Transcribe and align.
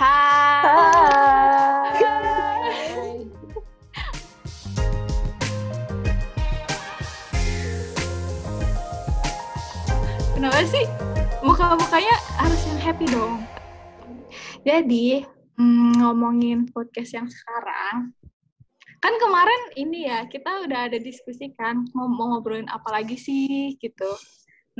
Hai. 0.00 1.92
Kenapa 10.32 10.64
sih 10.72 10.88
muka-mukanya 11.44 12.16
harus 12.40 12.64
yang 12.64 12.80
happy 12.80 13.12
dong? 13.12 13.44
Jadi, 14.64 15.28
hmm, 15.60 16.00
ngomongin 16.00 16.64
podcast 16.72 17.20
yang 17.20 17.28
sekarang, 17.28 18.16
kan 19.04 19.14
kemarin 19.20 19.60
ini 19.76 20.08
ya, 20.08 20.24
kita 20.24 20.64
udah 20.64 20.88
ada 20.88 20.96
diskusi 20.96 21.52
kan, 21.52 21.84
mau, 21.92 22.08
mau 22.08 22.32
ngobrolin 22.32 22.72
apa 22.72 22.88
lagi 22.88 23.20
sih, 23.20 23.76
gitu. 23.76 24.16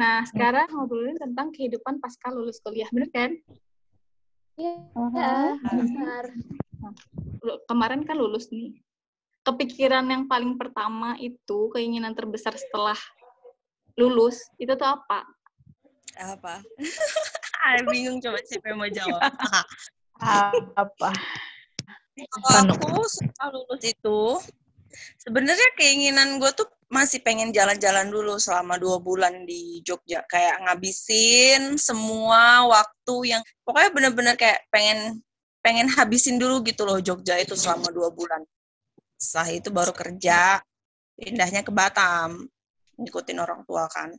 Nah, 0.01 0.25
sekarang 0.25 0.73
ngobrolin 0.73 1.21
tentang 1.21 1.53
kehidupan 1.53 2.01
pasca 2.01 2.33
lulus 2.33 2.57
kuliah, 2.65 2.89
bener 2.89 3.13
kan? 3.13 3.37
Iya, 4.61 4.77
lu- 7.41 7.61
kemarin 7.65 8.05
kan 8.05 8.17
lulus 8.21 8.53
nih. 8.53 8.77
Kepikiran 9.41 10.05
yang 10.05 10.29
paling 10.29 10.61
pertama 10.61 11.17
itu, 11.17 11.73
keinginan 11.73 12.13
terbesar 12.13 12.53
setelah 12.61 12.99
lulus, 13.97 14.45
itu 14.61 14.77
tuh 14.77 14.85
apa? 14.85 15.25
apa 16.19 16.61
bingung 17.93 18.19
coba 18.19 18.39
siapa 18.43 18.75
yang 18.75 18.79
mau 18.83 18.91
jawab 18.91 19.23
Apa? 20.75 21.11
kalau 22.29 22.77
aku 22.77 23.07
setelah 23.09 23.49
lulus 23.57 23.83
itu 23.87 24.21
sebenarnya 25.23 25.69
keinginan 25.79 26.43
gue 26.43 26.51
tuh 26.53 26.69
masih 26.91 27.23
pengen 27.23 27.55
jalan-jalan 27.55 28.11
dulu 28.11 28.35
selama 28.43 28.75
dua 28.75 28.99
bulan 28.99 29.47
di 29.47 29.79
Jogja. 29.87 30.27
Kayak 30.27 30.67
ngabisin 30.67 31.79
semua 31.79 32.67
waktu 32.67 33.39
yang 33.39 33.43
pokoknya 33.63 33.91
bener-bener 33.95 34.35
kayak 34.35 34.67
pengen 34.75 35.23
pengen 35.63 35.87
habisin 35.87 36.37
dulu 36.37 36.67
gitu 36.67 36.83
loh 36.83 36.99
Jogja 36.99 37.39
itu 37.39 37.55
selama 37.55 37.95
dua 37.95 38.11
bulan. 38.11 38.43
Setelah 39.15 39.49
itu 39.55 39.69
baru 39.71 39.95
kerja 39.95 40.59
pindahnya 41.15 41.63
ke 41.63 41.71
Batam 41.71 42.51
ngikutin 42.99 43.39
orang 43.39 43.63
tua 43.65 43.87
kan. 43.87 44.11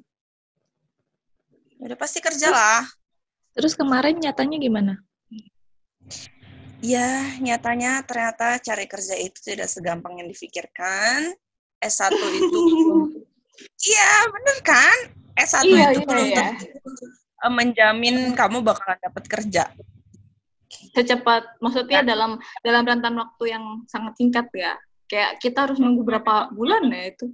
Udah 1.82 1.98
pasti 2.00 2.24
kerja 2.24 2.50
lah. 2.50 2.88
Terus 3.52 3.76
kemarin 3.76 4.16
nyatanya 4.16 4.58
gimana? 4.58 4.94
Ya, 6.82 7.38
nyatanya 7.38 8.02
ternyata 8.08 8.58
cari 8.58 8.90
kerja 8.90 9.14
itu 9.18 9.38
tidak 9.44 9.70
segampang 9.70 10.18
yang 10.18 10.30
difikirkan. 10.30 11.36
S1 11.82 12.14
itu 12.40 12.62
Iya, 13.82 14.12
bener 14.30 14.58
kan? 14.62 14.98
S1 15.36 15.66
Iya, 15.66 15.88
itu 15.98 16.02
iya, 16.06 16.18
iya. 16.22 16.46
eh, 17.42 17.52
menjamin 17.52 18.34
kamu 18.34 18.62
bakalan 18.62 18.98
dapat 19.02 19.24
kerja. 19.26 19.64
Secepat, 20.96 21.60
maksudnya 21.60 22.02
dalam 22.02 22.38
dalam 22.62 22.84
rentan 22.86 23.18
waktu 23.18 23.54
yang 23.54 23.64
sangat 23.86 24.16
singkat 24.18 24.48
ya. 24.54 24.74
Kayak 25.06 25.44
kita 25.44 25.68
harus 25.68 25.78
nunggu 25.78 26.02
berapa 26.02 26.50
bulan 26.56 26.88
ya 26.88 27.12
itu? 27.12 27.28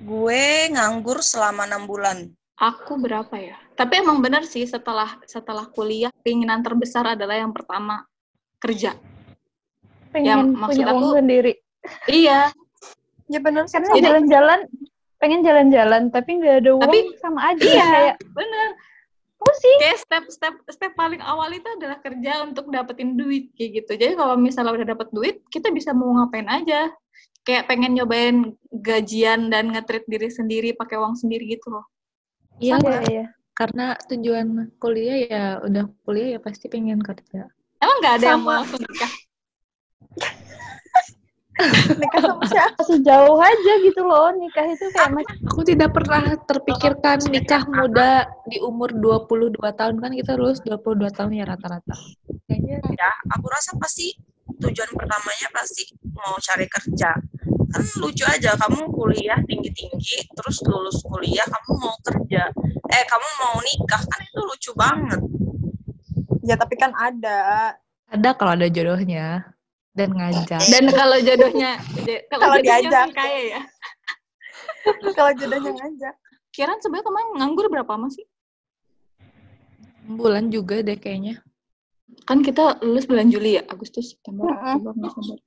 Gue 0.00 0.70
nganggur 0.70 1.18
selama 1.20 1.66
enam 1.66 1.88
bulan. 1.88 2.30
Aku 2.54 2.94
berapa 2.96 3.34
ya? 3.34 3.58
Tapi 3.74 3.98
emang 3.98 4.22
benar 4.22 4.46
sih 4.46 4.62
setelah 4.62 5.18
setelah 5.26 5.66
kuliah 5.66 6.12
keinginan 6.22 6.62
terbesar 6.62 7.18
adalah 7.18 7.34
yang 7.34 7.50
pertama 7.50 8.06
kerja. 8.62 8.94
pengen 10.14 10.54
maksud 10.54 10.78
punya 10.78 10.86
uang 10.94 11.02
aku- 11.02 11.14
sendiri. 11.18 11.52
Iya, 12.06 12.54
Ya 13.26 13.40
benar 13.40 13.64
Karena 13.66 13.88
jalan-jalan, 13.96 14.60
pengen 15.16 15.40
jalan-jalan, 15.40 16.02
tapi 16.12 16.30
nggak 16.40 16.56
ada 16.60 16.70
uang 16.76 16.84
Tapi- 16.84 17.16
sama 17.20 17.40
aja. 17.52 17.62
Iya. 17.64 17.88
Kayak 17.88 18.16
bener. 18.32 18.68
pusing. 19.34 19.76
Kayak 19.76 19.98
step 20.00 20.24
step 20.32 20.54
step 20.72 20.92
paling 20.96 21.20
awal 21.20 21.52
itu 21.52 21.68
adalah 21.68 22.00
kerja 22.00 22.40
untuk 22.48 22.72
dapetin 22.72 23.12
duit 23.12 23.52
kayak 23.52 23.84
gitu. 23.84 23.92
Jadi 24.00 24.16
kalau 24.16 24.40
misalnya 24.40 24.72
udah 24.72 24.88
dapet 24.96 25.08
duit, 25.12 25.36
kita 25.52 25.68
bisa 25.68 25.92
mau 25.92 26.16
ngapain 26.16 26.48
aja. 26.48 26.88
Kayak 27.44 27.68
pengen 27.68 27.92
nyobain 27.92 28.56
gajian 28.72 29.52
dan 29.52 29.68
nge-treat 29.68 30.08
diri 30.08 30.32
sendiri 30.32 30.72
pakai 30.72 30.96
uang 30.96 31.12
sendiri 31.20 31.44
gitu 31.44 31.76
loh. 31.76 31.84
Iya, 32.56 32.80
Iya, 32.80 33.00
iya. 33.04 33.24
karena 33.52 33.92
tujuan 34.08 34.72
kuliah 34.80 35.18
ya 35.28 35.44
udah 35.60 35.92
kuliah 36.08 36.28
ya 36.34 36.40
pasti 36.40 36.72
pengen 36.72 37.04
kerja. 37.04 37.44
Emang 37.84 37.96
nggak 38.00 38.14
ada 38.16 38.26
yang 38.32 38.40
Sama. 38.40 38.48
mau 38.48 38.56
langsung 38.64 38.80
nikah? 38.80 39.12
Nikah 41.54 42.20
sama 42.22 42.44
siapa? 42.50 42.82
Jauh 42.82 43.38
aja 43.38 43.72
gitu 43.86 44.02
loh, 44.02 44.34
nikah 44.34 44.66
itu 44.66 44.86
kayak 44.90 45.10
masih 45.14 45.36
Aku 45.46 45.60
tidak 45.62 45.90
pernah 45.94 46.34
terpikirkan 46.50 47.18
nikah 47.30 47.62
muda 47.70 48.26
di 48.50 48.58
umur 48.58 48.90
22 48.90 49.54
tahun 49.62 49.96
kan 50.02 50.10
kita 50.12 50.34
lulus 50.34 50.58
22 50.66 51.06
tahun 51.14 51.30
ya 51.38 51.44
rata-rata. 51.46 51.96
Kayaknya 52.50 52.82
Ya, 52.94 53.10
aku 53.30 53.46
rasa 53.50 53.74
pasti 53.78 54.18
tujuan 54.58 54.90
pertamanya 54.94 55.48
pasti 55.54 55.88
mau 56.10 56.36
cari 56.42 56.66
kerja. 56.66 57.10
Kan 57.74 57.82
lucu 58.02 58.24
aja 58.26 58.54
kamu 58.58 58.90
kuliah 58.90 59.38
tinggi-tinggi, 59.46 60.30
terus 60.34 60.58
lulus 60.66 61.02
kuliah 61.06 61.46
kamu 61.46 61.72
mau 61.78 61.96
kerja. 62.02 62.50
Eh, 62.90 63.04
kamu 63.06 63.28
mau 63.40 63.56
nikah 63.62 64.02
kan 64.02 64.20
itu 64.22 64.40
lucu 64.42 64.70
banget. 64.74 65.20
Ya 66.44 66.54
tapi 66.58 66.74
kan 66.76 66.92
ada. 66.92 67.72
ada 68.04 68.30
kalau 68.36 68.52
ada 68.54 68.68
jodohnya 68.68 69.53
dan 69.94 70.10
ngajak. 70.10 70.62
Dan 70.68 70.84
kalau 70.90 71.18
jodohnya 71.22 71.78
kalau 72.28 72.38
Kalau 72.42 72.56
jodohnya 72.58 72.90
diajak. 72.90 73.06
sih 73.06 73.14
kaya 73.14 73.40
ya. 73.46 73.60
Kalau 75.16 75.32
jodohnya 75.38 75.72
ngajak. 75.72 76.14
Kiran 76.54 76.78
sebenarnya 76.82 77.06
kemarin 77.08 77.28
nganggur 77.40 77.66
berapa 77.72 77.90
lama 77.94 78.10
sih? 78.12 78.26
bulan 80.04 80.52
juga 80.52 80.84
deh 80.84 81.00
kayaknya. 81.00 81.40
Kan 82.28 82.44
kita 82.44 82.76
lulus 82.84 83.08
bulan 83.08 83.32
Juli 83.32 83.56
ya, 83.56 83.64
Agustus, 83.72 84.12
September. 84.12 84.52
Oktober, 84.52 84.92
November. 84.92 85.40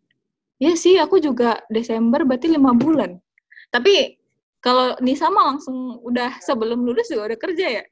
Iya 0.58 0.74
sih, 0.74 0.98
aku 0.98 1.22
juga 1.22 1.62
Desember 1.70 2.26
berarti 2.26 2.50
lima 2.50 2.74
bulan. 2.74 3.22
Tapi 3.70 4.18
kalau 4.58 4.98
Nisa 5.06 5.30
mah 5.30 5.54
langsung 5.54 6.02
udah 6.02 6.42
sebelum 6.42 6.82
lulus 6.82 7.14
juga 7.14 7.30
udah 7.34 7.40
kerja 7.40 7.66
ya? 7.82 7.84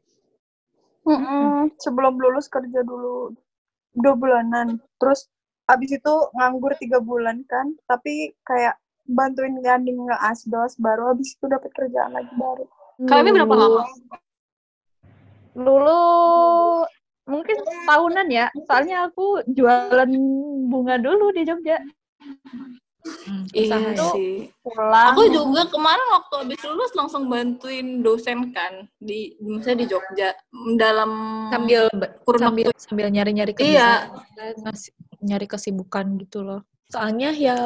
Mm-mm. 1.05 1.77
Sebelum 1.77 2.17
lulus 2.17 2.49
kerja 2.49 2.81
dulu 2.81 3.37
dua 3.93 4.17
bulanan. 4.17 4.81
Terus 4.97 5.29
abis 5.65 5.97
itu 5.97 6.13
nganggur 6.33 6.73
tiga 6.77 6.97
bulan 6.99 7.41
kan. 7.45 7.73
Tapi 7.85 8.33
kayak 8.41 8.77
bantuin 9.05 9.61
Ganding 9.61 10.05
nge-asdos 10.05 10.77
baru 10.77 11.13
abis 11.13 11.37
itu 11.37 11.45
dapat 11.45 11.69
kerjaan 11.71 12.13
lagi 12.13 12.33
baru. 12.33 12.65
Kalau 13.05 13.21
ini 13.21 13.31
berapa 13.31 13.53
lama? 13.53 13.83
Dulu 15.55 15.99
mungkin 17.25 17.57
tahunan 17.85 18.27
ya, 18.29 18.47
soalnya 18.65 19.09
aku 19.09 19.41
jualan 19.47 20.09
bunga 20.67 20.95
dulu 20.97 21.31
di 21.31 21.41
Jogja. 21.43 21.79
Hmm, 23.05 23.45
Iya 23.53 23.93
ya. 23.93 24.05
sih. 24.11 24.49
Pulang. 24.65 25.13
Aku 25.13 25.29
juga 25.29 25.69
kemarin 25.69 26.07
waktu 26.09 26.33
habis 26.41 26.59
lulus 26.65 26.89
langsung 26.97 27.29
bantuin 27.29 28.01
dosen 28.01 28.49
kan 28.49 28.89
di 28.97 29.37
misalnya 29.37 29.85
di 29.85 29.87
Jogja 29.93 30.33
dalam 30.73 31.11
sambil 31.53 31.85
kurun 32.25 32.41
sambil 32.41 32.67
waktu. 32.73 32.81
sambil 32.81 33.07
nyari-nyari 33.13 33.53
Iya. 33.61 34.09
kerjaan, 34.09 34.57
ngasih- 34.65 34.93
nyari 35.25 35.49
kesibukan 35.49 36.05
gitu 36.21 36.45
loh. 36.45 36.61
Soalnya 36.87 37.33
ya 37.33 37.57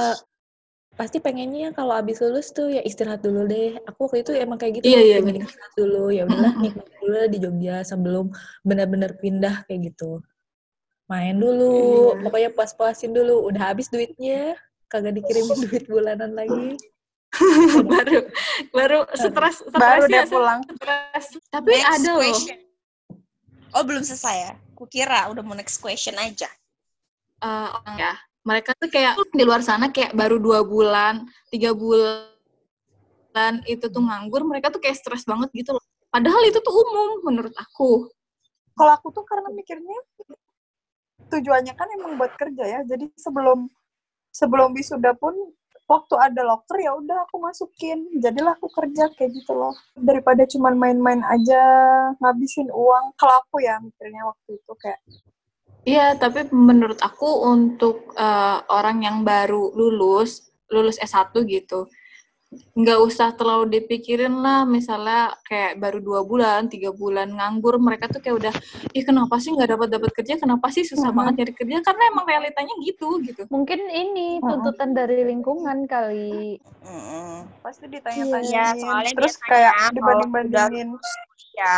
pasti 0.96 1.20
pengennya 1.20 1.72
kalau 1.72 1.96
abis 1.96 2.20
lulus 2.20 2.52
tuh 2.52 2.72
ya 2.72 2.82
istirahat 2.82 3.20
dulu 3.20 3.46
deh. 3.46 3.76
Aku 3.88 4.08
waktu 4.08 4.24
itu 4.24 4.32
emang 4.34 4.56
kayak 4.56 4.80
gitu. 4.80 4.88
Iya, 4.88 5.00
iya, 5.00 5.16
pengen 5.20 5.44
bener. 5.44 5.48
istirahat 5.48 5.74
dulu. 5.76 6.04
Ya 6.10 6.22
udahlah 6.24 6.54
nikmat 6.64 6.88
dulu 6.98 7.20
di 7.28 7.38
Jogja 7.40 7.76
sebelum 7.84 8.26
benar-benar 8.64 9.12
pindah 9.20 9.68
kayak 9.68 9.92
gitu. 9.92 10.24
Main 11.10 11.36
dulu, 11.36 11.74
Iya. 12.14 12.22
pokoknya 12.22 12.50
puas-puasin 12.54 13.12
dulu. 13.12 13.50
Udah 13.50 13.74
habis 13.74 13.90
duitnya, 13.90 14.54
kagak 14.88 15.18
dikirimin 15.18 15.58
duit 15.66 15.84
bulanan 15.86 16.32
lagi. 16.34 16.78
baru 17.94 18.26
baru 18.74 19.00
stres 19.14 19.62
Baru 19.70 20.06
stresnya, 20.06 20.26
dia 20.26 20.26
pulang. 20.26 20.60
stres. 20.66 21.26
Tapi 21.48 21.70
Next 21.72 21.90
ada 21.96 22.10
loh. 22.10 22.18
question. 22.26 22.58
Oh, 23.70 23.84
belum 23.86 24.02
selesai 24.02 24.36
ya? 24.36 24.54
Kukira 24.74 25.30
udah 25.30 25.46
mau 25.46 25.54
next 25.54 25.78
question 25.78 26.18
aja. 26.18 26.50
Eh, 27.44 27.70
orang 27.74 27.98
ya 27.98 28.14
mereka 28.44 28.72
tuh 28.80 28.90
kayak 28.90 29.16
di 29.36 29.44
luar 29.44 29.62
sana 29.62 29.92
kayak 29.92 30.16
baru 30.16 30.40
dua 30.40 30.64
bulan 30.64 31.28
tiga 31.52 31.76
bulan 31.76 32.32
itu 33.68 33.86
tuh 33.92 34.02
nganggur 34.02 34.42
mereka 34.48 34.72
tuh 34.74 34.80
kayak 34.82 34.98
stres 34.98 35.28
banget 35.28 35.52
gitu 35.54 35.76
loh 35.76 35.84
padahal 36.10 36.42
itu 36.48 36.60
tuh 36.60 36.74
umum 36.74 37.24
menurut 37.28 37.54
aku 37.60 38.10
Kalau 38.80 38.96
aku 38.96 39.12
tuh 39.12 39.28
karena 39.28 39.52
mikirnya 39.52 39.92
tujuannya 41.30 41.74
kan 41.78 41.88
emang 42.00 42.18
buat 42.18 42.34
kerja 42.36 42.66
ya. 42.66 42.80
Jadi 42.84 43.14
sebelum 43.16 43.70
sebelum 44.34 44.74
wisuda 44.74 45.14
pun 45.16 45.34
waktu 45.90 46.16
ada 46.22 46.42
locker 46.46 46.78
ya 46.82 46.98
udah 46.98 47.30
aku 47.30 47.38
masukin. 47.40 48.10
Jadilah 48.18 48.58
aku 48.58 48.68
kerja 48.74 49.14
kayak 49.14 49.32
gitu 49.38 49.54
loh. 49.54 49.78
Daripada 49.96 50.44
cuman 50.50 50.76
main-main 50.76 51.22
aja 51.24 51.62
ngabisin 52.20 52.72
uang. 52.74 53.14
Kalau 53.16 53.36
aku 53.46 53.62
ya 53.64 53.78
mikirnya 53.80 54.26
waktu 54.26 54.58
itu 54.58 54.74
kayak 54.82 55.00
iya 55.90 56.08
tapi 56.16 56.40
menurut 56.52 57.00
aku 57.02 57.30
untuk 57.48 57.96
eh, 58.16 58.58
orang 58.70 58.98
yang 59.02 59.18
baru 59.24 59.74
lulus 59.74 60.32
lulus 60.70 60.98
S1 61.02 61.34
gitu 61.50 61.90
nggak 62.50 63.00
usah 63.06 63.30
terlalu 63.38 63.78
dipikirin 63.78 64.42
lah 64.42 64.66
misalnya 64.66 65.38
kayak 65.46 65.78
baru 65.78 66.02
dua 66.02 66.26
bulan 66.26 66.66
tiga 66.66 66.90
bulan 66.90 67.30
nganggur 67.30 67.78
mereka 67.78 68.10
tuh 68.10 68.18
kayak 68.18 68.42
udah 68.42 68.54
ih 68.90 69.06
kenapa 69.06 69.38
sih 69.38 69.54
nggak 69.54 69.70
dapat 69.70 69.88
dapat 69.94 70.10
kerja 70.18 70.34
kenapa 70.36 70.74
sih 70.74 70.82
susah 70.82 71.14
Mhm. 71.14 71.18
banget 71.18 71.34
nyari 71.38 71.54
kerja 71.54 71.78
karena 71.86 72.04
emang 72.10 72.26
realitanya 72.26 72.74
gitu 72.82 73.22
gitu 73.22 73.46
Mungkin 73.54 73.80
ini 73.94 74.42
tuntutan 74.42 74.98
dari 74.98 75.30
lingkungan 75.30 75.86
kali. 75.86 76.58
Mm-mm. 76.82 77.46
Pasti 77.62 77.86
Iya, 77.86 77.94
ditanya-tanyain. 78.02 78.82
soalnya 78.82 79.14
Terus 79.14 79.36
dia 79.36 79.46
kayak 79.46 79.72
tanya 79.72 79.86
kalau 79.86 79.94
dibanding-bandingin. 79.94 80.90
ya 81.54 81.78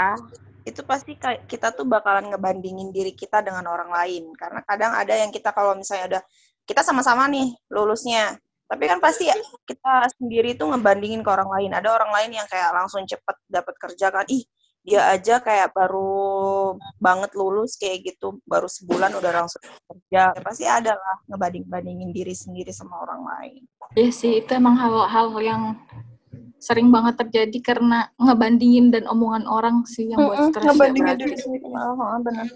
itu 0.71 0.81
pasti 0.87 1.19
kita 1.19 1.75
tuh 1.75 1.83
bakalan 1.83 2.31
ngebandingin 2.31 2.89
diri 2.95 3.11
kita 3.11 3.43
dengan 3.43 3.67
orang 3.67 3.91
lain. 3.91 4.31
Karena 4.33 4.63
kadang 4.63 4.95
ada 4.95 5.13
yang 5.13 5.29
kita 5.29 5.51
kalau 5.51 5.75
misalnya 5.75 6.17
udah 6.17 6.23
kita 6.63 6.81
sama-sama 6.81 7.27
nih 7.27 7.51
lulusnya. 7.69 8.39
Tapi 8.71 8.87
kan 8.87 9.03
pasti 9.03 9.27
ya, 9.27 9.35
kita 9.67 10.07
sendiri 10.15 10.55
tuh 10.55 10.71
ngebandingin 10.71 11.19
ke 11.19 11.29
orang 11.29 11.51
lain. 11.51 11.71
Ada 11.75 11.91
orang 11.91 12.11
lain 12.15 12.39
yang 12.39 12.47
kayak 12.47 12.71
langsung 12.71 13.03
cepet 13.03 13.35
dapat 13.51 13.75
kerja 13.75 14.07
kan 14.09 14.23
ih 14.31 14.47
dia 14.81 15.13
aja 15.13 15.37
kayak 15.37 15.77
baru 15.77 16.73
banget 16.97 17.37
lulus 17.37 17.77
kayak 17.77 18.01
gitu 18.01 18.41
baru 18.49 18.65
sebulan 18.65 19.13
udah 19.13 19.31
langsung 19.45 19.61
kerja. 19.61 20.33
Ya, 20.33 20.41
pasti 20.41 20.65
ada 20.65 20.97
lah 20.97 21.17
ngebanding-bandingin 21.29 22.09
diri 22.09 22.33
sendiri 22.33 22.73
sama 22.73 22.97
orang 23.05 23.21
lain. 23.21 23.61
Ya 23.93 24.09
sih 24.09 24.41
itu 24.41 24.51
emang 24.57 24.73
hal-hal 24.81 25.37
yang 25.37 25.77
sering 26.61 26.93
banget 26.93 27.17
terjadi 27.25 27.57
karena 27.73 28.05
ngebandingin 28.21 28.93
dan 28.93 29.09
omongan 29.09 29.49
orang 29.49 29.81
sih 29.89 30.13
yang 30.13 30.29
buat 30.29 30.53
stres 30.53 30.61
ya 30.61 30.69
ngebandingin 30.69 31.07
berarti. 31.09 31.23
diri 31.25 31.37
sendiri. 31.41 31.65
Oh, 31.73 32.19
benar. 32.21 32.47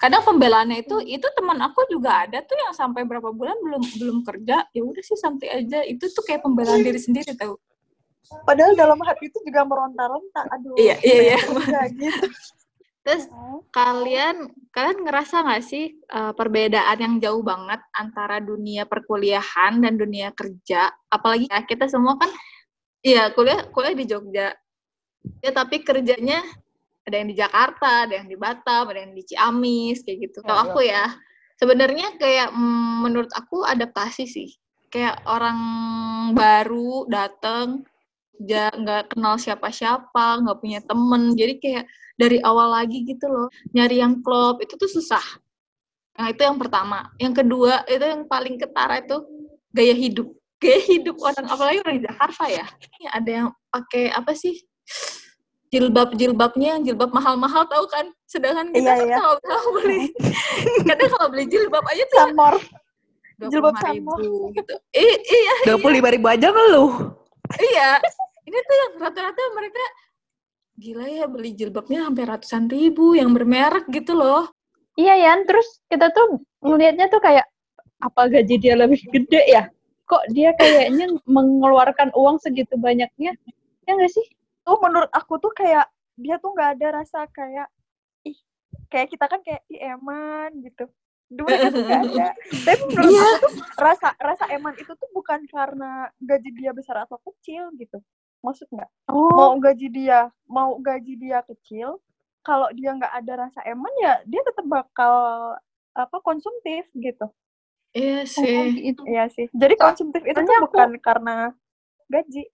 kadang 0.00 0.24
pembelaannya 0.24 0.82
itu 0.82 0.96
itu 1.04 1.26
teman 1.36 1.60
aku 1.62 1.84
juga 1.92 2.26
ada 2.26 2.40
tuh 2.44 2.56
yang 2.58 2.72
sampai 2.72 3.04
berapa 3.04 3.28
bulan 3.28 3.54
belum 3.60 3.82
belum 4.00 4.18
kerja 4.24 4.66
ya 4.72 4.82
udah 4.82 5.04
sih 5.04 5.20
santai 5.20 5.52
aja 5.52 5.84
itu 5.84 6.10
tuh 6.10 6.24
kayak 6.24 6.42
pembelaan 6.42 6.80
diri 6.80 6.96
sendiri 6.96 7.36
tau 7.36 7.60
Padahal 8.42 8.74
dalam 8.74 8.98
hati 9.06 9.30
itu 9.30 9.38
juga 9.46 9.62
meronta-ronta. 9.62 10.42
Aduh. 10.58 10.74
Iya, 10.74 10.98
iya, 11.02 11.38
iya. 11.38 11.38
Gitu. 11.94 12.26
terus 13.06 13.30
kalian 13.70 14.50
kalian 14.74 15.06
ngerasa 15.06 15.46
nggak 15.46 15.62
sih 15.62 15.94
uh, 16.10 16.34
perbedaan 16.34 16.98
yang 16.98 17.14
jauh 17.22 17.38
banget 17.38 17.78
antara 17.94 18.42
dunia 18.42 18.82
perkuliahan 18.82 19.78
dan 19.78 19.94
dunia 19.94 20.34
kerja 20.34 20.90
apalagi 21.06 21.46
ya 21.46 21.62
kita 21.62 21.86
semua 21.86 22.18
kan 22.18 22.26
iya 23.06 23.30
kuliah 23.30 23.70
kuliah 23.70 23.94
di 23.94 24.04
Jogja. 24.10 24.48
Ya 25.42 25.50
tapi 25.54 25.86
kerjanya 25.86 26.42
ada 27.06 27.14
yang 27.22 27.28
di 27.30 27.36
Jakarta 27.38 28.10
ada 28.10 28.18
yang 28.18 28.26
di 28.26 28.34
Batam 28.34 28.90
ada 28.90 28.98
yang 28.98 29.14
di 29.14 29.22
Ciamis 29.22 30.02
kayak 30.02 30.18
gitu. 30.26 30.38
Kalau 30.42 30.74
aku 30.74 30.82
ya 30.82 31.14
sebenarnya 31.62 32.18
kayak 32.18 32.50
mm, 32.50 33.06
menurut 33.06 33.30
aku 33.30 33.62
adaptasi 33.62 34.26
sih. 34.26 34.50
Kayak 34.90 35.22
orang 35.26 35.58
baru 36.34 37.06
dateng 37.06 37.86
ja 38.42 38.68
nggak 38.74 39.14
kenal 39.14 39.38
siapa-siapa 39.38 40.42
nggak 40.42 40.58
punya 40.58 40.82
temen. 40.82 41.38
Jadi 41.38 41.54
kayak 41.62 41.84
dari 42.18 42.42
awal 42.42 42.74
lagi 42.74 43.06
gitu 43.06 43.28
loh 43.30 43.48
nyari 43.70 44.02
yang 44.02 44.18
klop 44.26 44.58
itu 44.58 44.74
tuh 44.74 44.90
susah. 44.90 45.22
Nah 46.18 46.32
itu 46.32 46.42
yang 46.42 46.58
pertama. 46.58 47.12
Yang 47.22 47.44
kedua 47.44 47.86
itu 47.86 48.02
yang 48.02 48.26
paling 48.26 48.58
ketara 48.58 48.98
itu 48.98 49.22
gaya 49.70 49.94
hidup 49.94 50.32
gaya 50.56 50.80
hidup 50.82 51.16
orang 51.20 51.44
apalagi 51.46 51.78
orang 51.84 51.98
Jakarta 52.00 52.44
ya. 52.48 52.64
Ini 52.80 53.06
ada 53.12 53.30
yang 53.30 53.48
pakai 53.68 54.08
apa 54.10 54.32
sih? 54.32 54.56
Jilbab 55.66 56.14
jilbabnya 56.14 56.78
jilbab 56.80 57.10
mahal-mahal 57.10 57.66
tahu 57.66 57.84
kan? 57.90 58.06
Sedangkan 58.24 58.70
kita 58.70 58.86
Iya, 58.86 58.94
kan 58.94 59.06
iya. 59.06 59.16
kalau 59.18 59.36
kalau 59.42 59.68
beli. 59.76 60.00
Kadang 60.88 61.10
kalau 61.10 61.28
beli 61.28 61.44
jilbab 61.46 61.84
aja 61.84 62.02
tuh 62.06 62.18
Samor. 62.22 62.54
dua 63.36 63.48
Jilbab 63.52 63.76
ribu 63.84 64.14
gitu. 64.56 64.74
I- 64.96 65.20
iya 65.20 65.54
Dua 65.68 65.76
puluh 65.76 66.00
lima 66.00 66.08
ribu 66.08 66.24
aja 66.24 66.48
ngeluh. 66.48 67.12
iya. 67.60 68.00
Ini 68.46 68.58
tuh 68.62 68.76
yang 68.78 68.92
rata-rata 69.02 69.42
mereka 69.52 69.82
gila 70.76 71.04
ya 71.04 71.24
beli 71.26 71.52
jilbabnya 71.52 72.06
sampai 72.08 72.24
ratusan 72.24 72.64
ribu 72.70 73.12
yang 73.12 73.34
bermerek 73.36 73.84
gitu 73.90 74.16
loh. 74.16 74.48
Iya 74.96 75.12
Yan, 75.18 75.44
terus 75.44 75.84
kita 75.92 76.08
tuh 76.08 76.40
ngelihatnya 76.64 77.12
tuh 77.12 77.20
kayak 77.20 77.44
apa 78.00 78.22
gaji 78.32 78.56
dia 78.56 78.72
lebih 78.72 79.02
gede 79.12 79.42
ya? 79.50 79.68
Kok 80.06 80.30
dia 80.30 80.54
kayaknya 80.54 81.10
mengeluarkan 81.26 82.14
uang 82.14 82.38
segitu 82.38 82.78
banyaknya? 82.78 83.34
Ya 83.84 83.90
nggak 83.90 84.12
sih? 84.14 84.26
Tuh 84.62 84.78
menurut 84.78 85.10
aku 85.10 85.38
tuh 85.38 85.50
kayak 85.50 85.90
dia 86.14 86.38
tuh 86.38 86.54
nggak 86.54 86.78
ada 86.78 87.02
rasa 87.02 87.26
kayak 87.30 87.66
ih 88.22 88.38
kayak 88.86 89.10
kita 89.10 89.26
kan 89.26 89.42
kayak 89.42 89.62
ih 89.66 89.82
eman 89.82 90.62
gitu. 90.62 90.86
Dulu 91.26 91.50
mereka 91.50 91.74
tuh 91.74 91.82
nggak 91.82 92.02
ada. 92.06 92.28
Tapi 92.66 92.80
menurut 92.86 93.10
Iya. 93.10 93.22
aku 93.26 93.36
tuh 93.42 93.52
rasa 93.76 94.08
rasa 94.22 94.44
eman 94.54 94.74
itu 94.78 94.92
tuh 94.94 95.08
bukan 95.10 95.42
karena 95.50 96.06
gaji 96.22 96.50
dia 96.54 96.70
besar 96.70 97.02
atau 97.02 97.18
kecil 97.26 97.74
gitu. 97.74 97.98
Maksud 98.46 98.70
nggak? 98.70 98.90
Oh, 99.10 99.34
Mau 99.34 99.54
gaji 99.58 99.90
dia 99.90 100.30
mau 100.46 100.78
gaji 100.78 101.18
dia 101.18 101.42
kecil, 101.42 101.98
kalau 102.46 102.70
dia 102.70 102.94
nggak 102.94 103.10
ada 103.10 103.50
rasa 103.50 103.58
eman 103.66 103.90
ya 103.98 104.22
dia 104.22 104.38
tetap 104.46 104.66
bakal 104.70 105.14
apa 105.98 106.16
konsumtif 106.22 106.86
gitu. 106.94 107.26
Iya 107.96 108.20
sih 108.28 108.60
itu. 108.84 109.00
Iya 109.02 109.24
sih. 109.26 109.48
Jadi 109.50 109.74
konsumtif 109.74 110.20
itu 110.20 110.32
tuh 110.32 110.44
Soalnya 110.44 110.58
aku- 110.60 110.66
bukan 110.68 110.90
karena 111.00 111.34
gaji. 112.06 112.44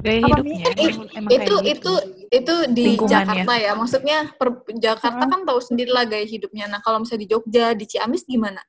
Gaya 0.00 0.16
Apa, 0.16 0.28
hidupnya 0.32 0.56
Mi? 0.56 0.64
emang, 0.80 1.08
emang 1.12 1.30
itu 1.30 1.44
kayak 1.52 1.66
gitu. 1.76 1.92
itu 1.92 1.92
itu 2.32 2.54
di. 2.72 2.84
Jakarta 3.04 3.52
ya 3.54 3.72
maksudnya 3.74 4.18
per, 4.32 4.48
Jakarta 4.72 5.24
kan 5.26 5.40
tahu 5.44 5.60
sendiri 5.60 5.90
lah 5.90 6.08
gaya 6.08 6.24
hidupnya 6.24 6.64
nah 6.64 6.80
kalau 6.80 7.04
misalnya 7.04 7.26
di 7.26 7.28
Jogja 7.28 7.76
di 7.76 7.84
Ciamis 7.84 8.24
gimana 8.24 8.64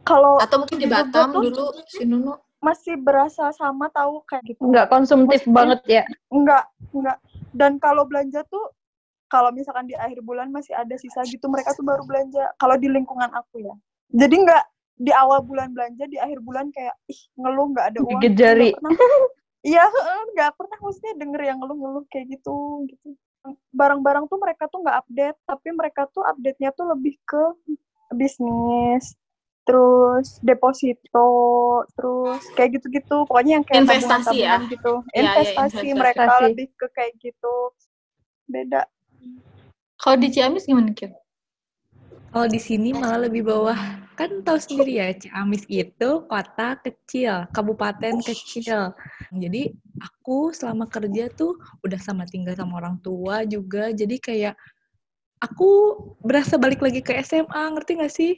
Kalau 0.00 0.36
atau 0.36 0.56
mungkin 0.60 0.76
di 0.76 0.88
Batam 0.88 1.32
tuh- 1.32 1.44
dulu 1.48 1.64
si 1.84 2.04
Nunu 2.04 2.36
masih 2.60 2.96
berasa 2.96 3.52
sama 3.52 3.88
tahu 3.88 4.24
kayak 4.24 4.44
gitu. 4.48 4.60
Nggak 4.64 4.88
konsumtif 4.88 5.44
Maksudnya- 5.44 5.52
banget 5.52 5.80
ya? 5.84 6.02
Enggak, 6.28 6.64
enggak. 6.90 7.18
Dan 7.52 7.76
kalau 7.76 8.08
belanja 8.08 8.40
tuh 8.48 8.72
kalau 9.28 9.52
misalkan 9.52 9.84
di 9.84 9.92
akhir 9.92 10.20
bulan 10.20 10.48
masih 10.48 10.72
ada 10.72 10.96
sisa 10.96 11.20
gitu 11.24 11.44
mereka 11.46 11.72
tuh 11.72 11.84
baru 11.84 12.04
belanja. 12.04 12.48
Kalau 12.56 12.76
di 12.76 12.88
lingkungan 12.88 13.28
aku 13.28 13.60
ya. 13.60 13.76
Jadi 14.14 14.34
enggak 14.46 14.64
di 14.94 15.10
awal 15.10 15.42
bulan 15.42 15.74
belanja 15.74 16.06
di 16.06 16.22
akhir 16.22 16.38
bulan 16.38 16.70
kayak 16.70 16.94
ih 17.10 17.20
ngeluh 17.34 17.66
nggak 17.74 17.86
ada 17.90 17.98
uang. 17.98 18.10
Gigit 18.22 18.30
gitu, 18.30 18.40
jari. 18.40 18.70
nggak 18.70 18.78
pernah. 18.78 18.92
Iya, 19.64 19.84
heeh, 19.88 20.20
nggak 20.36 20.50
pernah 20.60 20.78
maksudnya 20.84 21.14
denger 21.16 21.40
yang 21.40 21.58
ngeluh-ngeluh 21.64 22.04
kayak 22.12 22.26
gitu 22.36 22.84
gitu. 22.84 23.16
Barang-barang 23.72 24.28
tuh 24.28 24.36
mereka 24.36 24.68
tuh 24.68 24.84
nggak 24.84 24.98
update, 25.04 25.38
tapi 25.48 25.68
mereka 25.72 26.04
tuh 26.12 26.20
update-nya 26.20 26.70
tuh 26.76 26.92
lebih 26.92 27.16
ke 27.24 27.42
bisnis, 28.12 29.16
terus 29.64 30.36
deposito, 30.44 31.32
terus 31.96 32.44
kayak 32.52 32.76
gitu-gitu. 32.76 33.24
Pokoknya 33.24 33.60
yang 33.60 33.64
kayak 33.64 33.88
Investasi 33.88 34.04
ya? 34.04 34.12
tabungan-tabungan 34.20 34.62
gitu. 34.68 34.92
Iya, 34.92 35.08
iya, 35.08 35.20
Investasi, 35.24 35.56
investasi. 35.56 35.96
mereka 35.96 36.20
Investasi. 36.20 36.44
lebih 36.44 36.66
ke 36.76 36.86
kayak 36.92 37.12
gitu. 37.24 37.54
Beda. 38.44 38.82
kalau 39.96 40.20
di 40.20 40.28
Ciamis 40.28 40.68
gimana 40.68 40.92
Kir? 40.92 41.16
Kalau 42.28 42.44
di 42.44 42.60
sini 42.60 42.92
malah 42.92 43.24
lebih 43.24 43.48
bawah. 43.48 44.03
Kan 44.14 44.46
tahu 44.46 44.58
sendiri 44.62 44.92
ya, 45.02 45.10
Ciamis 45.10 45.66
itu 45.66 46.10
kota 46.30 46.78
kecil, 46.78 47.50
kabupaten 47.50 48.14
kecil. 48.22 48.94
Jadi 49.34 49.74
aku 49.98 50.54
selama 50.54 50.86
kerja 50.86 51.26
tuh 51.34 51.58
udah 51.82 51.98
sama 51.98 52.22
tinggal 52.26 52.54
sama 52.54 52.78
orang 52.78 53.02
tua 53.02 53.42
juga. 53.42 53.90
Jadi 53.90 54.22
kayak 54.22 54.54
aku 55.42 55.70
berasa 56.22 56.54
balik 56.56 56.80
lagi 56.80 57.02
ke 57.02 57.18
SMA, 57.26 57.62
ngerti 57.74 57.90
gak 57.98 58.14
sih? 58.14 58.32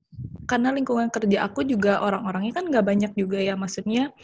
Karena 0.49 0.73
lingkungan 0.73 1.13
kerja 1.13 1.45
aku 1.45 1.67
juga 1.67 2.01
orang-orangnya 2.01 2.55
kan 2.57 2.65
nggak 2.71 2.87
banyak 2.87 3.13
juga 3.19 3.39
ya, 3.43 3.59
maksudnya 3.59 4.15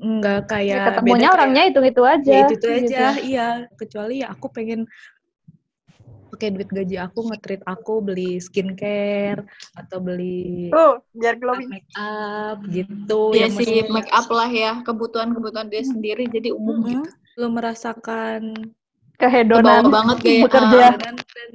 nggak 0.00 0.48
kayak 0.48 0.76
Ya, 0.80 0.84
ketemunya 0.88 1.28
beda 1.28 1.36
orangnya 1.36 1.64
itu-itu 1.68 2.02
aja. 2.02 2.24
kayak, 2.24 2.32
ya 2.32 2.38
itu, 2.48 2.54
itu 2.56 2.66
gitu. 2.66 2.80
aja, 2.80 3.06
iya. 3.20 3.48
Kecuali 3.76 4.14
ya 4.24 4.26
aku 4.32 4.46
pengen 4.48 4.88
pakai 6.30 6.48
duit 6.54 6.70
gaji 6.70 6.96
aku 6.96 7.18
nge-treat 7.28 7.62
aku 7.66 7.98
beli 8.00 8.38
skincare 8.38 9.42
atau 9.74 9.98
beli 9.98 10.70
Tuh, 10.70 11.02
biar 11.10 11.34
glowing. 11.36 11.68
make 11.68 11.90
up 11.98 12.62
gitu 12.70 13.34
Iya 13.34 13.50
yang 13.50 13.52
sih 13.58 13.66
maksudnya 13.66 13.84
make 13.90 14.12
up 14.14 14.26
lah 14.30 14.50
ya 14.50 14.72
kebutuhan-kebutuhan 14.86 15.68
dia 15.68 15.82
sendiri 15.82 16.30
jadi 16.30 16.54
umum 16.54 16.86
Mm-mm. 16.86 16.90
gitu 17.02 17.10
belum 17.34 17.52
merasakan 17.58 18.40
Kehedonan 19.20 19.84
Kebawa 19.84 19.90
banget 19.90 20.16
kayak, 20.24 20.42
bekerja. 20.48 20.86
ah, 20.86 20.94
dan, 20.96 21.14
dan 21.18 21.52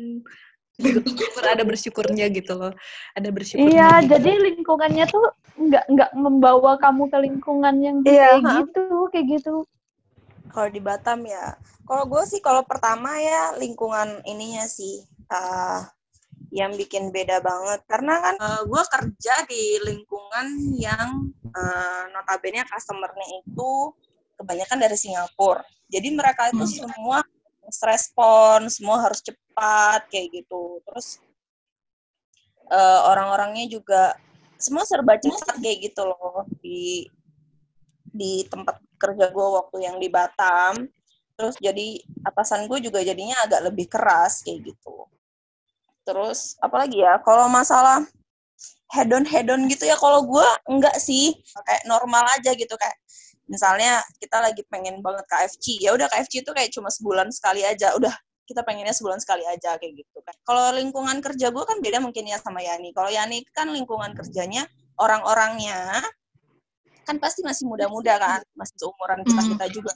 bersyukur 0.76 1.44
ada 1.48 1.64
bersyukurnya 1.64 2.26
gitu 2.30 2.54
loh 2.54 2.74
ada 3.16 3.30
bersyukurnya 3.32 3.72
Iya, 3.72 3.90
gitu. 4.04 4.10
jadi 4.20 4.32
lingkungannya 4.52 5.06
tuh 5.08 5.26
nggak 5.56 5.84
nggak 5.88 6.12
membawa 6.20 6.76
kamu 6.76 7.08
ke 7.08 7.18
lingkungan 7.24 7.76
yang 7.80 7.98
Iya, 8.04 8.28
kayak 8.38 8.44
ha. 8.44 8.52
gitu, 8.60 8.84
kayak 9.16 9.26
gitu. 9.40 9.54
Kalau 10.52 10.70
di 10.70 10.82
Batam 10.82 11.26
ya, 11.26 11.58
kalau 11.86 12.06
gue 12.10 12.24
sih 12.30 12.42
kalau 12.42 12.62
pertama 12.66 13.18
ya 13.18 13.58
lingkungan 13.58 14.22
ininya 14.26 14.66
sih 14.70 15.04
uh, 15.30 15.82
yang 16.54 16.72
bikin 16.78 17.12
beda 17.12 17.44
banget 17.44 17.84
karena 17.90 18.22
kan 18.22 18.36
gue 18.64 18.84
kerja 18.88 19.36
di 19.50 19.64
lingkungan 19.84 20.78
yang 20.80 21.34
uh, 21.52 22.04
notabene 22.16 22.64
customernya 22.70 23.28
itu 23.44 23.72
kebanyakan 24.40 24.80
dari 24.80 24.98
Singapura. 25.00 25.64
Jadi 25.92 26.08
mereka 26.12 26.52
itu 26.52 26.66
Hmm. 26.66 26.88
semua 26.88 27.20
respon, 27.82 28.70
semua 28.70 28.98
harus 29.02 29.20
cepat 29.26 30.06
kayak 30.12 30.44
gitu. 30.44 30.80
Terus 30.86 31.20
uh, 32.70 33.10
orang-orangnya 33.10 33.66
juga 33.70 34.14
semua 34.56 34.88
serba 34.88 35.20
cepat 35.20 35.60
kayak 35.60 35.92
gitu 35.92 36.08
loh 36.08 36.48
di 36.64 37.10
di 38.16 38.48
tempat 38.48 38.80
kerja 38.98 39.32
gue 39.32 39.48
waktu 39.62 39.78
yang 39.86 39.98
di 40.00 40.08
Batam 40.12 40.88
terus 41.36 41.56
jadi 41.60 42.00
atasan 42.24 42.72
gue 42.72 42.80
juga 42.80 43.04
jadinya 43.04 43.36
agak 43.44 43.72
lebih 43.72 43.92
keras 43.92 44.42
kayak 44.42 44.72
gitu 44.72 45.06
terus 46.08 46.56
apalagi 46.64 47.04
ya 47.04 47.20
kalau 47.20 47.52
masalah 47.52 48.06
head 48.94 49.12
on 49.12 49.26
head 49.28 49.52
on 49.52 49.68
gitu 49.68 49.84
ya 49.84 50.00
kalau 50.00 50.24
gue 50.24 50.48
enggak 50.72 50.96
sih 51.02 51.36
kayak 51.66 51.84
normal 51.90 52.24
aja 52.40 52.56
gitu 52.56 52.72
kayak 52.80 52.96
misalnya 53.46 54.02
kita 54.18 54.42
lagi 54.42 54.64
pengen 54.72 55.04
banget 55.04 55.26
KFC 55.28 55.84
ya 55.84 55.92
udah 55.94 56.08
KFC 56.08 56.46
itu 56.46 56.52
kayak 56.56 56.72
cuma 56.72 56.88
sebulan 56.88 57.30
sekali 57.34 57.62
aja 57.68 57.94
udah 57.98 58.14
kita 58.46 58.62
pengennya 58.62 58.94
sebulan 58.94 59.18
sekali 59.18 59.42
aja 59.50 59.74
kayak 59.82 60.06
gitu 60.06 60.22
kan. 60.22 60.38
Kalau 60.46 60.70
lingkungan 60.78 61.18
kerja 61.18 61.50
gue 61.50 61.66
kan 61.66 61.82
beda 61.82 61.98
mungkin 61.98 62.30
ya 62.30 62.38
sama 62.38 62.62
Yani. 62.62 62.94
Kalau 62.94 63.10
Yani 63.10 63.42
kan 63.52 63.74
lingkungan 63.74 64.14
kerjanya 64.14 64.70
orang-orangnya 65.02 66.06
kan 67.06 67.22
pasti 67.22 67.46
masih 67.46 67.70
muda-muda 67.70 68.18
kan, 68.18 68.42
masih 68.58 68.76
seumuran 68.82 69.22
kita 69.24 69.42
kita 69.56 69.66
juga. 69.70 69.94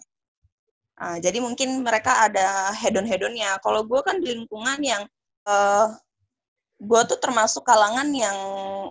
Nah, 0.99 1.17
jadi 1.17 1.39
mungkin 1.41 1.81
mereka 1.81 2.29
ada 2.29 2.71
hedon 2.77 3.07
hedonnya. 3.07 3.57
Kalau 3.65 3.81
gue 3.83 3.99
kan 4.05 4.21
di 4.21 4.35
lingkungan 4.35 4.79
yang 4.83 5.03
uh, 5.49 5.89
gue 6.79 7.01
tuh 7.09 7.19
termasuk 7.19 7.65
kalangan 7.65 8.07
yang 8.13 8.37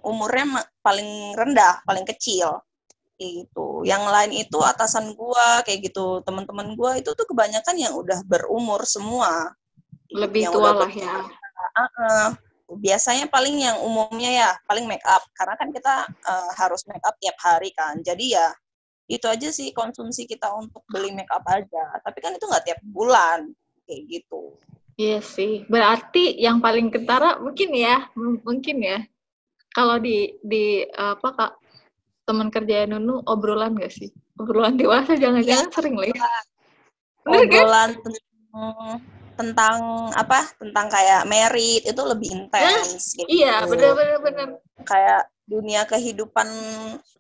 umurnya 0.03 0.67
paling 0.83 1.37
rendah, 1.39 1.81
paling 1.87 2.05
kecil 2.05 2.61
gitu. 3.19 3.83
Yang 3.83 4.03
lain 4.09 4.33
itu 4.47 4.59
atasan 4.63 5.13
gua 5.19 5.61
kayak 5.67 5.91
gitu. 5.91 6.23
Teman-teman 6.23 6.79
gua 6.79 6.97
itu 6.97 7.11
tuh 7.13 7.27
kebanyakan 7.27 7.77
yang 7.77 7.93
udah 7.99 8.23
berumur 8.25 8.87
semua. 8.87 9.53
Lebih 10.15 10.49
yang 10.49 10.55
tua 10.55 10.73
lah 10.73 10.89
ya. 10.89 11.27
Uh, 11.59 11.83
uh, 11.83 12.27
biasanya 12.69 13.33
paling 13.33 13.65
yang 13.65 13.81
umumnya 13.81 14.31
ya 14.31 14.51
paling 14.69 14.85
make 14.85 15.05
up 15.09 15.25
karena 15.33 15.57
kan 15.57 15.73
kita 15.73 15.95
uh, 16.29 16.51
harus 16.61 16.85
make 16.85 17.03
up 17.09 17.17
tiap 17.17 17.39
hari 17.41 17.73
kan. 17.73 17.97
Jadi 18.05 18.37
ya 18.37 18.53
itu 19.09 19.25
aja 19.25 19.49
sih 19.49 19.73
konsumsi 19.73 20.29
kita 20.29 20.53
untuk 20.53 20.85
beli 20.93 21.17
make 21.17 21.33
up 21.33 21.45
aja. 21.49 21.97
Tapi 22.05 22.19
kan 22.21 22.37
itu 22.37 22.45
nggak 22.45 22.65
tiap 22.69 22.81
bulan 22.85 23.49
kayak 23.89 24.03
gitu. 24.07 24.61
Iya 24.99 25.23
sih. 25.23 25.65
Berarti 25.71 26.37
yang 26.37 26.59
paling 26.59 26.91
kentara 26.91 27.39
mungkin 27.39 27.71
ya, 27.73 28.11
mungkin 28.19 28.77
ya. 28.83 28.99
Kalau 29.73 29.97
di 30.03 30.37
di 30.43 30.83
apa 30.91 31.29
kak 31.33 31.53
teman 32.29 32.53
kerja 32.53 32.85
Nunu 32.85 33.23
obrolan 33.25 33.79
gak 33.79 33.95
sih? 33.95 34.11
Obrolan 34.37 34.77
dewasa 34.77 35.17
jangan-jangan 35.17 35.71
ya, 35.71 35.73
sering 35.73 35.95
lah 35.97 36.09
ya. 36.11 36.29
Obrolan 37.25 37.91
kan? 37.95 38.03
tentang, 38.05 39.01
tentang 39.39 40.11
apa? 40.13 40.43
Tentang 40.59 40.91
kayak 40.91 41.23
merit 41.31 41.87
itu 41.87 42.03
lebih 42.03 42.29
intens. 42.35 43.15
Gitu. 43.15 43.31
Iya, 43.31 43.63
benar-benar 43.65 44.19
benar. 44.19 44.49
Kayak 44.83 45.31
dunia 45.49 45.89
kehidupan 45.89 46.49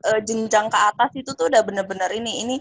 uh, 0.04 0.20
jenjang 0.20 0.68
ke 0.68 0.78
atas 0.78 1.10
itu 1.16 1.32
tuh 1.32 1.48
udah 1.48 1.64
bener-bener 1.64 2.12
ini 2.12 2.44
ini 2.44 2.56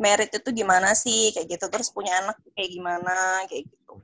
merit 0.00 0.32
itu 0.32 0.48
gimana 0.48 0.96
sih 0.96 1.28
kayak 1.36 1.60
gitu 1.60 1.68
terus 1.68 1.92
punya 1.92 2.24
anak 2.24 2.40
kayak 2.56 2.72
gimana 2.72 3.44
kayak 3.44 3.68
gitu 3.68 4.00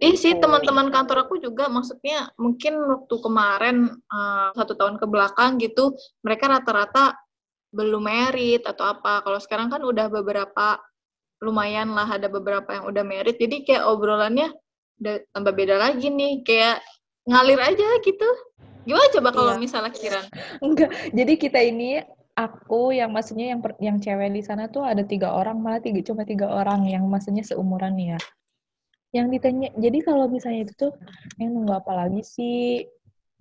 Iya 0.00 0.16
sih 0.16 0.32
teman-teman 0.40 0.88
kantor 0.88 1.28
aku 1.28 1.36
juga 1.44 1.68
maksudnya 1.68 2.32
mungkin 2.40 2.72
waktu 2.88 3.14
kemarin 3.20 3.76
uh, 4.08 4.48
satu 4.56 4.72
tahun 4.72 4.96
ke 4.96 5.04
belakang 5.04 5.60
gitu 5.60 5.92
mereka 6.24 6.48
rata-rata 6.48 7.20
belum 7.68 8.08
merit 8.08 8.64
atau 8.64 8.96
apa. 8.96 9.20
Kalau 9.20 9.36
sekarang 9.36 9.68
kan 9.68 9.84
udah 9.84 10.08
beberapa 10.08 10.80
lumayan 11.40 11.92
lah 11.96 12.06
ada 12.06 12.28
beberapa 12.28 12.68
yang 12.76 12.84
udah 12.88 13.04
merit. 13.04 13.36
Jadi 13.40 13.64
kayak 13.64 13.84
obrolannya 13.88 14.52
udah 15.00 15.14
tambah 15.32 15.52
beda 15.56 15.76
lagi 15.80 16.12
nih 16.12 16.44
kayak 16.44 16.84
ngalir 17.24 17.60
aja 17.60 17.88
gitu. 18.04 18.28
Gimana 18.84 19.08
coba 19.12 19.28
kalau 19.32 19.52
iya. 19.56 19.60
misalnya 19.60 19.92
Kiran? 19.92 20.26
Enggak. 20.64 20.90
Jadi 21.12 21.32
kita 21.36 21.60
ini 21.60 22.00
aku 22.40 22.94
yang 22.96 23.12
maksudnya 23.12 23.52
yang 23.52 23.60
per, 23.60 23.76
yang 23.82 24.00
cewek 24.00 24.32
di 24.32 24.42
sana 24.44 24.70
tuh 24.72 24.86
ada 24.86 25.04
tiga 25.04 25.32
orang 25.34 25.60
malah 25.60 25.82
tiga 25.82 26.00
cuma 26.00 26.24
tiga 26.24 26.48
orang 26.48 26.88
yang 26.88 27.04
maksudnya 27.04 27.44
seumuran 27.44 27.98
ya 28.00 28.18
yang 29.10 29.28
ditanya 29.28 29.74
jadi 29.76 29.98
kalau 30.06 30.30
misalnya 30.30 30.70
itu 30.70 30.88
tuh 30.88 30.92
yang 31.36 31.52
nunggu 31.52 31.74
apa 31.74 31.92
lagi 32.06 32.22
sih 32.22 32.86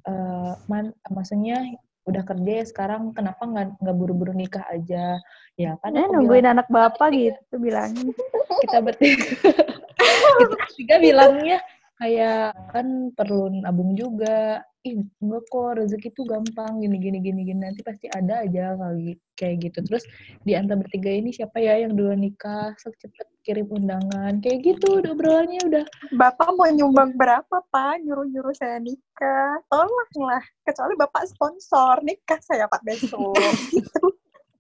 uh, 0.10 0.58
man, 0.66 0.92
maksudnya 1.14 1.62
udah 2.08 2.24
kerja 2.24 2.52
ya 2.64 2.66
sekarang 2.66 3.12
kenapa 3.12 3.44
nggak 3.44 3.66
nggak 3.82 3.96
buru-buru 3.98 4.34
nikah 4.36 4.64
aja? 4.72 5.20
Ya 5.60 5.76
kan 5.84 5.98
eh, 5.98 6.08
nungguin 6.08 6.48
bilang, 6.48 6.54
anak 6.60 6.68
bapak 6.72 7.12
gitu 7.20 7.56
bilangnya 7.60 8.16
kita 8.64 8.78
bertiga 8.80 9.28
kita 10.00 10.44
bertiga 10.48 10.96
bilangnya 11.04 11.58
kayak 12.00 12.56
kan 12.72 13.12
perlu 13.12 13.52
nabung 13.52 13.92
juga 13.94 14.64
ih 14.88 15.04
enggak 15.20 15.44
kok 15.52 15.76
rezeki 15.76 16.10
tuh 16.16 16.24
gampang 16.24 16.80
gini 16.80 16.98
gini 17.04 17.20
gini 17.20 17.42
gini. 17.44 17.60
Nanti 17.60 17.84
pasti 17.84 18.08
ada 18.08 18.48
aja 18.48 18.80
kali 18.80 19.20
kayak 19.36 19.56
gitu. 19.68 19.80
Terus 19.84 20.04
di 20.48 20.56
antara 20.56 20.80
bertiga 20.80 21.12
ini 21.12 21.36
siapa 21.36 21.60
ya 21.60 21.84
yang 21.84 22.00
duluan 22.00 22.24
nikah? 22.24 22.72
Sok 22.80 22.96
cepet 22.96 23.28
kirim 23.44 23.68
undangan. 23.68 24.40
Kayak 24.40 24.60
gitu 24.64 25.04
udah 25.04 25.12
obrolannya 25.12 25.60
udah. 25.68 25.84
Bapak 26.16 26.56
mau 26.56 26.72
nyumbang 26.72 27.12
berapa 27.20 27.60
pak? 27.72 28.00
Nyuruh 28.08 28.28
nyuruh 28.32 28.56
saya 28.56 28.80
nikah. 28.80 29.60
Tolong 29.68 30.24
lah 30.24 30.44
kecuali 30.64 30.96
bapak 30.96 31.28
sponsor. 31.28 32.00
Nikah 32.00 32.40
saya 32.40 32.72
pak 32.72 32.80
besok. 32.88 33.36
Gitu. 33.76 34.04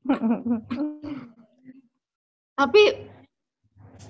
Tapi 2.59 2.83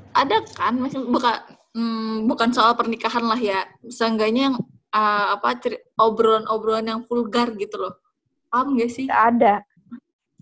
ada 0.10 0.42
kan 0.58 0.74
masih 0.74 1.06
buka 1.06 1.46
hmm, 1.78 2.25
bukan 2.25 2.50
soal 2.50 2.74
pernikahan 2.74 3.22
lah 3.22 3.38
ya. 3.38 3.62
Seenggaknya 3.86 4.50
yang 4.50 4.58
uh, 4.93 5.38
apa 5.38 5.60
obrolan-obrolan 5.98 6.86
yang 6.86 7.01
vulgar 7.05 7.53
gitu 7.58 7.75
loh. 7.77 7.93
Paham 8.50 8.77
gak 8.77 8.91
sih? 8.91 9.05
Gak 9.05 9.38
ada. 9.38 9.53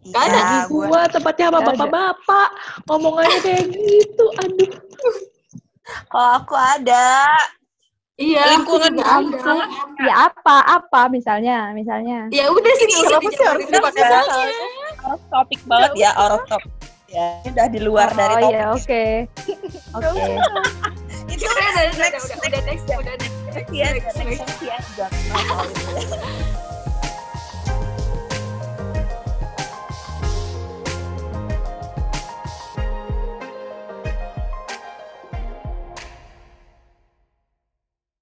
Gak 0.07 0.23
ada. 0.31 0.39
Ya, 0.39 0.59
gua 0.71 1.01
tempatnya 1.11 1.51
sama 1.51 1.59
bapak-bapak. 1.63 2.49
Ngomongannya 2.87 3.39
kayak 3.43 3.63
gitu 3.75 4.25
aduh. 4.39 4.71
Kalau 6.11 6.29
aku 6.43 6.55
ada. 6.55 7.27
Iya, 8.17 8.57
lingkungan 8.57 8.97
ada. 8.97 9.53
Ya 10.01 10.13
apa, 10.25 10.65
apa 10.65 11.05
misalnya, 11.11 11.69
misalnya. 11.77 12.25
Ya 12.33 12.49
udah 12.49 12.73
sih, 12.81 12.87
kenapa 12.89 13.29
sih 13.29 13.45
harus 13.45 13.65
dipakai 13.69 14.03
Out 15.05 15.21
topik 15.29 15.61
banget. 15.69 15.91
Ya, 16.01 16.11
out 16.17 16.41
of 16.41 16.43
topic. 16.49 16.71
Ya, 17.07 17.39
udah 17.45 17.67
di 17.69 17.79
luar 17.79 18.09
oh, 18.11 18.17
dari 18.17 18.35
topik. 18.41 18.49
Oh 18.49 18.51
iya, 18.51 18.65
oke. 18.75 19.03
Oke. 20.01 20.21
Itu 21.29 21.45
udah, 21.45 21.67
udah, 21.69 21.83
udah, 21.85 21.93
udah, 21.93 21.93
udah, 21.93 22.09
next, 22.09 22.25
udah, 22.25 22.61
next, 22.65 22.85
next, 22.89 23.05
next, 23.05 23.36
seksi 23.57 23.75
ya 23.81 23.87
seksi 24.13 24.65
ya 24.69 24.77